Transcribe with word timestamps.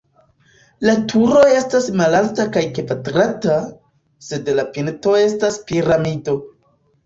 La 0.87 0.95
turo 1.11 1.43
estas 1.57 1.89
malalta 1.99 2.47
kaj 2.57 2.65
kvadrata, 2.79 3.61
sed 4.31 4.53
la 4.61 4.69
pinto 4.79 5.17
estas 5.31 5.63
piramido. 5.71 6.41